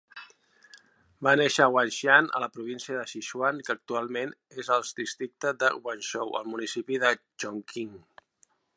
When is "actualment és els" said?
3.77-4.97